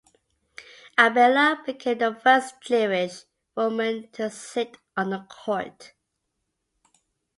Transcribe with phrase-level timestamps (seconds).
[0.97, 5.93] Abella became the first Jewish woman to sit on the court.